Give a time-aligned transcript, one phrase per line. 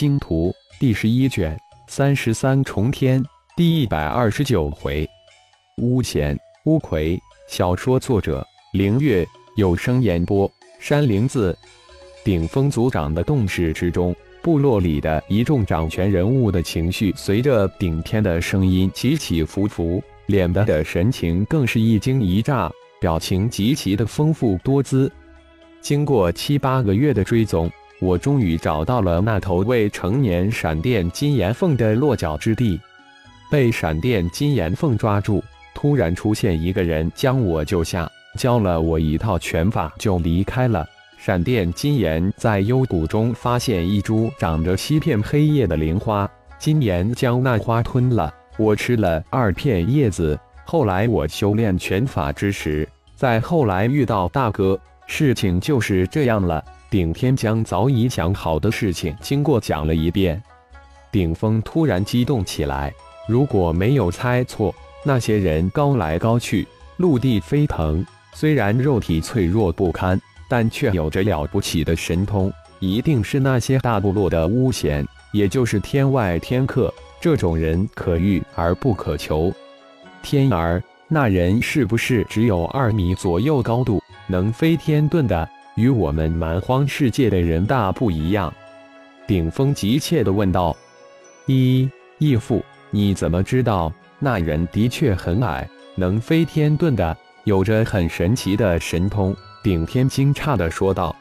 [0.00, 0.50] 星图》
[0.80, 1.54] 第十一卷
[1.86, 3.22] 三十三重天
[3.54, 5.06] 第一百二十九回。
[5.76, 6.34] 巫贤
[6.64, 8.42] 乌魁，小说作者：
[8.72, 9.28] 凌月，
[9.58, 11.54] 有声演播：山灵子。
[12.24, 22.72] 顶峰族长的动势之中，部落里的一众掌权人物的情绪随着顶天的声音起起伏伏，脸的的神情更是一惊一乍，
[23.02, 25.12] 表情极其的丰富多姿。
[25.82, 32.80] 经过七八个月的追踪，我终于找到了那头未成年闪电金岩凤的落脚之地。
[33.50, 35.42] 被闪电金岩凤抓住，
[35.74, 40.86] 突然出现一个人将我救下，教了我一套拳法就离开了。
[41.18, 48.32] 闪电金岩在幽谷中发现一株长着七片黑叶的灵花，金岩将那花吞了。
[48.56, 50.38] 我吃了二片叶子。
[50.64, 56.64] 后来我修炼拳法之时，再后来遇到大哥，事情就是这样了。
[56.90, 60.42] 顶天将早已想好的事情经过讲了一遍。
[61.12, 62.92] 顶峰突然激动起来，
[63.28, 70.20] 如果没有猜错，那些人高来高去，陆地飞腾，虽然肉体脆弱不堪。
[70.48, 76.92] 但却有着了不起的神通，一定是那些大部落的巫贤，也就是天外天客。
[77.20, 79.52] 这种人可遇而不可求。
[80.24, 85.48] 天儿，那人是不是只有二米左右高度，能飞天遁的？
[85.76, 88.52] 与我们蛮荒世界的人大不一样。
[89.26, 90.76] 顶峰急切地问道
[91.46, 101.14] ：“一义父，你怎么知道那人的确很矮，能飞天遁的，有着很神奇的神通？”顶天惊诧地说道：“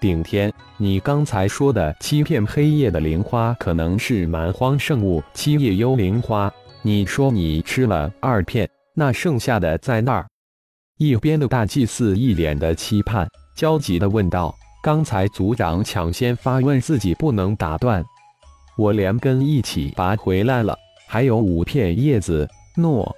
[0.00, 6.52] 顶天，你刚才说的七片黑夜的灵花，可能是蛮荒圣物七叶幽灵花。
[6.82, 10.26] 你说你吃了二片，那剩下的在那儿？”
[10.98, 18.04] 一边的大祭司一脸的期盼，焦急地问道：“刚才族长抢先发问，自己不能打断，
[18.76, 22.46] 我连根一起拔回来了，还有五片叶子。”
[22.76, 23.10] 诺。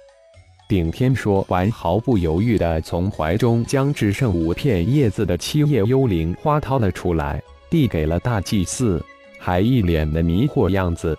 [0.69, 9.03] 顶天说完，毫不犹豫地从怀中将只剩五片叶子的七叶幽灵花掏了出来，递给了大祭司，
[9.39, 11.17] 还一脸的迷惑样子。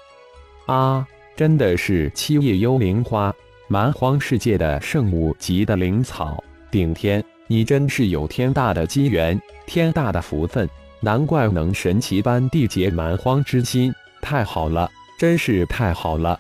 [0.67, 3.35] 啊，真的是七叶幽灵花，
[3.69, 6.43] 蛮荒世界的圣物级的灵草。
[6.71, 13.93] 顶天，你真是有天大的机缘，天大的福分，难怪能神奇般缔结蛮荒之心。
[14.23, 14.89] 太好了，
[15.19, 16.39] 真是太好了。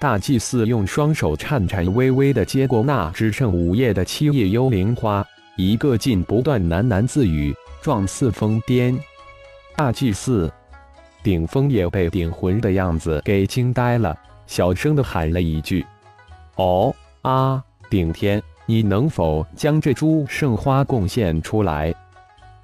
[0.00, 5.24] 大祭司用双手颤颤巍巍地接过那只剩五叶的七叶幽灵花，
[5.56, 8.98] 一个劲不断喃喃自语，状似疯癫。
[9.76, 10.52] 大祭司
[11.22, 15.86] 顶峰也被顶魂的样子给惊呆了，小声地喊了一句
[16.58, 18.42] ：“哦啊，顶天，
[18.72, 21.94] 你能否将这株圣花贡献出来？”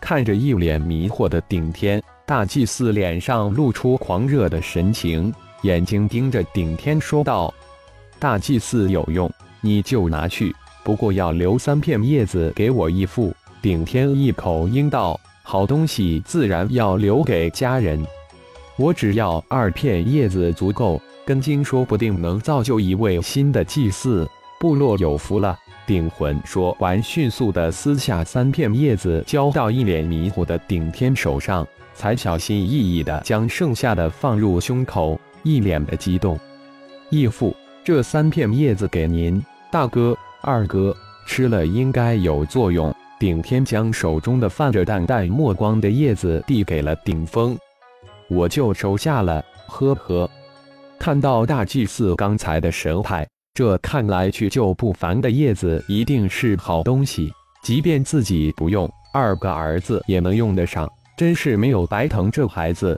[0.00, 5.30] 看着一脸迷惑的顶天，大祭司脸上露出狂热的神情。
[5.64, 7.52] 眼睛盯着顶天说道
[8.18, 9.30] ：“大祭司有用，
[9.60, 10.56] 你就拿去。
[10.82, 18.02] 不过要留三片叶子给我义父。”顶天一口应道：“好东西自然要留给家人。
[18.78, 24.26] 我只要二片叶子足够，根茎说不定能造就一位新的祭祀，
[24.58, 35.18] 部落有福了。”顶魂说完，迅速的撕下三片叶子，交到一脸迷糊的顶天手上，才小心翼翼的将剩下的放入胸口。
[35.44, 36.38] 一脸的激动，
[37.08, 40.94] 义父，这三片叶子给您，大哥、二哥
[41.26, 42.94] 吃了应该有作用。
[43.18, 47.56] 顶天将手中的泛着淡淡墨光的叶子递给了顶峰，
[48.28, 49.42] 我就收下了。
[49.68, 50.28] 呵呵，
[50.98, 53.26] 看到大祭司刚才的神态，
[53.58, 57.28] 这看来去就不凡的叶子一定是好东西，
[57.60, 62.96] 即便自己不用，二个儿子也能用得上，真是没有白疼这孩子。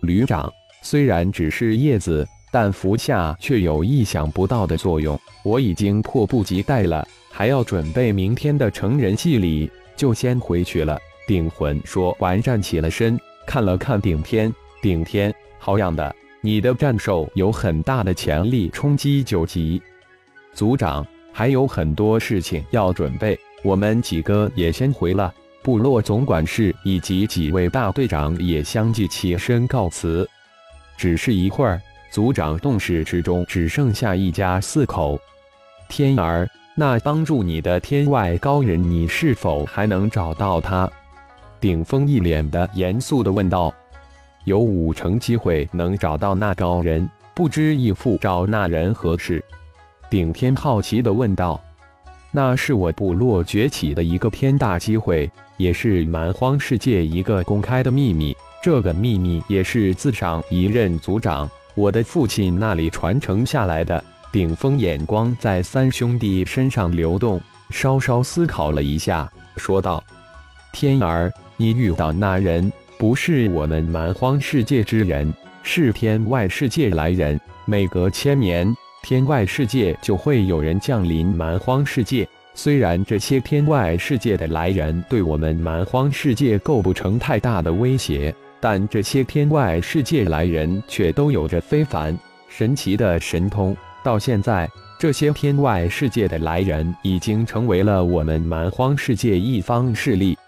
[0.00, 0.50] 旅长。
[0.80, 5.20] 虽然只是叶子，但服下却有意想不到的作用。
[5.44, 10.98] 我已经迫不及待了，还要准备明天的成人祭礼，就先回去了。
[11.26, 14.50] 顶魂说完，站起了身，看了看顶天。
[14.80, 16.16] 顶天，好样的！
[16.44, 19.80] 你的战兽有很大的潜力冲击九级。
[20.52, 25.32] 族长还有很多事情要准备，我们几个也先回了。
[25.62, 30.28] 部落总管事以及几位大队长也相继起身告辞。
[30.96, 31.80] 只是一会儿，
[32.10, 35.16] 族长洞室之中只剩下一家四口。
[35.88, 40.90] 天儿，那帮助你的天外高人，你是否还能找到他？
[41.60, 43.72] 顶峰一脸的严肃地问道。
[44.44, 49.42] 有五成机会能找到那高人，不知义父找那人何事？
[50.10, 51.60] 顶天好奇地问道。
[52.30, 58.36] 那是我部落崛起的一个天大机会，也是蛮荒世界一个公开的秘密。
[58.62, 64.02] 这个秘密也是自上一任族长我的父亲那里传承下来的。
[64.30, 70.02] 顶峰眼光在三兄弟身上流动，稍稍思考了一下，说道
[70.72, 72.72] ：“天儿，你遇到那人
[73.02, 75.34] 不是我们蛮荒世界之人，
[75.64, 77.38] 是天外世界来人。
[77.64, 78.72] 每隔千年，
[79.02, 82.24] 天外世界就会有人降临蛮荒世界。
[82.54, 92.16] 虽然这些天外世界的来人对我们蛮荒世界构不成太大的威胁，但这些天外世界来人却都有着非凡、
[92.48, 100.38] 神奇的神通。”到现在，这些天外世界的来人已经成为了我们蛮荒世界一方势力。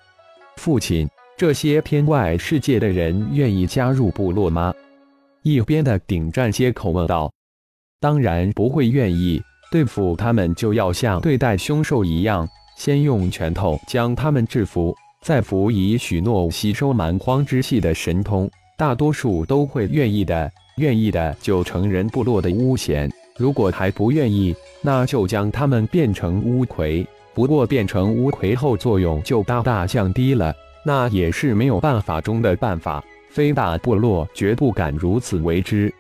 [0.58, 4.72] 父亲，这些天外世界的人愿意加入部落吗？
[5.42, 7.32] 一边的顶战接口问道
[8.00, 18.48] ：“当然不会愿意，对付他们就要像对待凶兽一样，先用拳头将他们制服，再辅以许诺吸收蛮荒之气的神通。
[18.78, 27.04] 大多数都会愿意的，愿意的就成人部落的巫贤。”如果还不愿意，那就将他们变成乌葵。
[27.34, 30.54] 不过变成乌葵后，作用就大大降低了，
[30.84, 33.02] 那也是没有办法中的办法。
[33.30, 35.92] 非大部落绝不敢如此为之。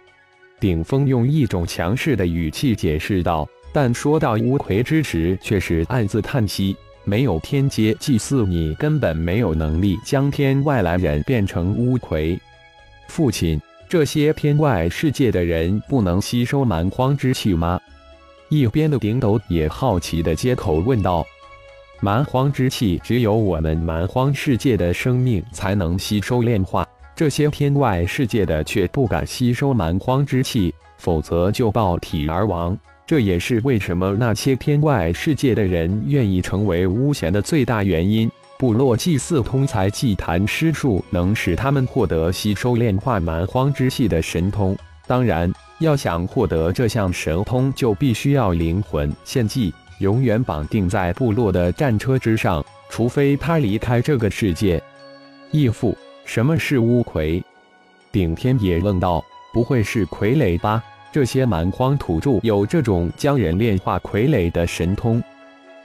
[0.60, 12.38] 顶峰用一种强势的语气解释道，但说到乌葵之时，却是暗自叹息：没有天阶祭祀，你根本没有能力将天外来人变成乌葵。
[13.08, 13.60] 父亲。
[13.86, 17.78] 这些天外世界的人不能吸收蛮荒之气吗？
[18.48, 21.24] 一边的顶斗也好奇的接口问道
[22.04, 26.86] ：“蛮荒之气只有我们蛮荒世界的生命才能吸收炼化，
[27.16, 32.76] 这些天外世界的却不敢吸收蛮荒之气，否则就爆体而亡。
[33.06, 44.76] 这也是为什么那些天外世界的人愿意成为巫贤的最大原因。”部落祭祀通才祭坛施术，能使他们获得吸收炼化蛮荒之气的神通。
[45.06, 54.82] 当然，要想获得这项神通，就必须要灵魂献祭，永远绑定在部落的战车之上，除非他离开这个世界。
[55.50, 57.42] 义父，什么是乌葵？
[58.10, 59.24] 顶天也问道。
[59.52, 60.82] 不会是傀儡吧？
[61.12, 65.22] 这些蛮荒土著有这种将人炼化傀儡的神通？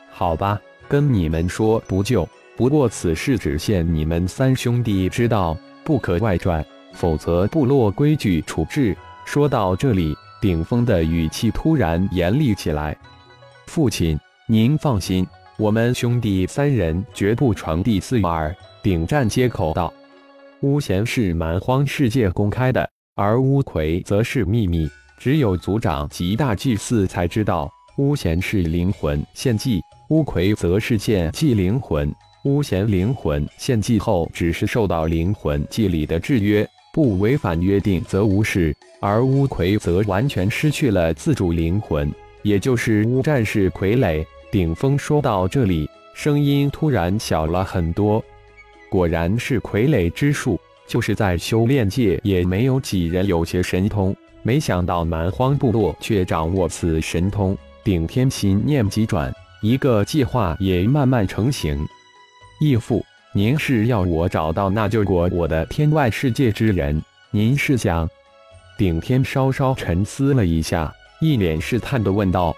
[0.09, 2.27] 好吧，跟你们说不就。
[2.57, 8.97] 不过此事只限你们三兄弟知道，不可外传，否则部落规矩处置。
[9.23, 12.97] 说到这里，顶峰的语气突然严厉起来
[13.69, 15.25] ：“父亲，您放心，
[15.59, 19.93] 我们兄弟三人绝不传递四耳。”顶战接口道
[20.61, 24.89] ：“巫贤是蛮荒世界公开的，而巫魁则是秘密，
[25.19, 27.71] 只有族长及大祭司才知道。
[27.99, 29.79] 巫贤是灵魂献祭，
[30.09, 32.11] 巫魁则是献祭灵魂。”
[32.45, 44.25] 巫贤灵魂献祭后，只是受到灵魂祭礼的制约，不违反约定则无事；而乌魁则完全失去了自主灵魂，也就是乌战士傀儡。
[44.51, 48.23] 顶峰说到这里，声音突然小了很多。
[48.89, 57.55] 果然是傀儡之术，就是在修炼界也没有几人有些神通，没想到蛮荒部落却掌握此神通。
[57.83, 59.31] 顶天心念急转，
[59.61, 61.79] 一个计划也慢慢成型。
[62.59, 66.99] 义父，您是要我找到那救过我的天外世界之人？
[67.31, 68.09] 您是想？
[68.77, 72.55] 顶天稍稍沉思了一下，一脸试探的问道：“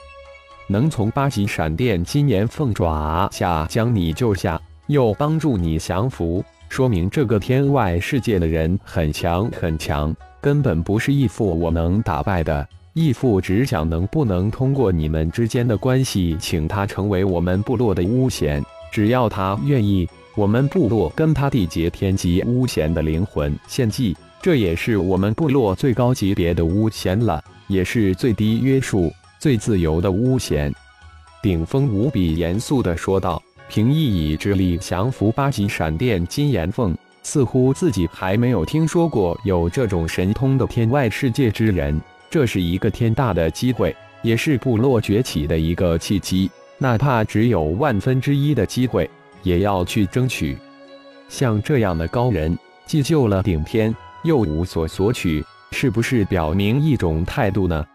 [0.70, 12.68] 能从八级闪电金岩凤爪下将你救下，又帮助你降服，说明这个天外世界的人很强很强，根本不是义父我能打败的。
[12.94, 27.42] 义父只想能不能通过你们之间的关系，请他成为我们部落的巫贤。”只要他愿意，我们部落跟他缔结天级巫贤的灵魂献祭，这也是我们部落最高级别的巫贤了，
[27.72, 30.74] 也是最低约束、最自由的巫贤。
[31.42, 42.00] 顶峰无比严肃地说道：“凭一己之力降服八级闪电金岩凤，似乎自己还没有听说过有这种神通的天外世界之人。
[42.30, 49.08] 这是一个天大的机会，也是部落崛起的一个契机。”哪怕只有万分之一的机会，
[49.44, 50.58] 也要去争取。
[51.30, 57.86] 像这样的高人，既救了顶天，又无所索取，是不是表明一种态度呢？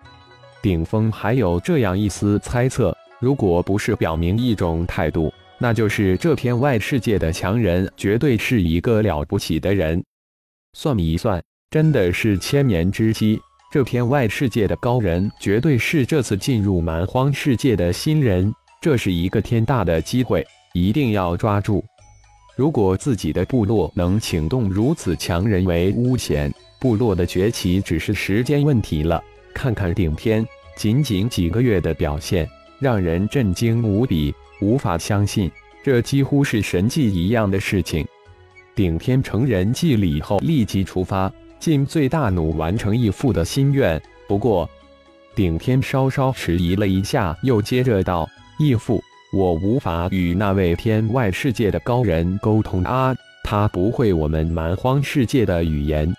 [0.62, 10.02] 顶峰还有这样一丝猜测：如果不是表明一种态度，那就是这片外世界的强人绝对是一个了不起的人。
[10.72, 11.40] 算一算，
[11.70, 13.40] 真的是千年之机。
[13.70, 18.52] 这片外世界的高人，绝对是这次进入蛮荒世界的新人。
[18.80, 21.84] 这是一个天大的机会，一定要抓住。
[22.56, 29.22] 如果自己的部落能请动如此强人为巫贤，部落的崛起只是时间问题了。
[29.52, 30.42] 看看顶天，
[30.74, 32.48] 仅仅几个月的表现，
[32.80, 35.50] 让人震惊无比，无法相信，
[35.84, 38.06] 这几乎是神迹一样的事情。
[38.74, 44.00] 顶天成人祭礼后，立即出发，尽最大努完成义父的心愿。
[44.26, 44.66] 不过，
[45.34, 48.26] 顶天稍稍迟疑了一下，又接着道
[48.58, 49.02] ：“义父，
[49.32, 56.14] 我无法与那位天外世界的高人沟通啊，他不会我们蛮荒世界的语言。”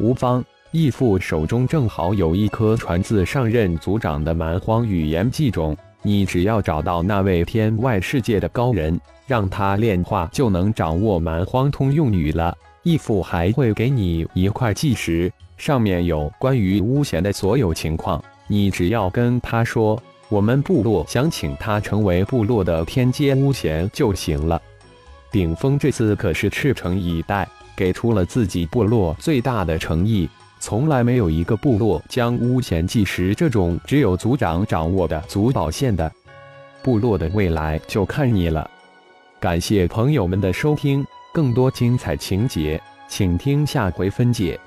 [0.00, 12.56] 吴方义父手中正好有一颗传自上任族长的蛮荒语言记种，你只要找到那位天外世界的高人，让他炼化，就能掌握蛮荒通用语了。
[12.82, 18.22] 义父还会给你一块计时，上面有关于巫贤的所有情况。
[18.46, 24.62] 你只要跟他说，我们部落想请他成为部落的天阶巫贤就行了。
[25.30, 27.46] 顶峰这次可是赤诚以待，
[27.76, 30.28] 给出了自己部落最大的诚意。
[30.60, 36.10] 从来没有一个部落将巫贤计时这种只有族长掌握的族宝献的，
[36.82, 38.70] 部落的未来就看你了。
[39.40, 44.60] 感谢朋友们的收听，更多精彩情节，请听下回分解。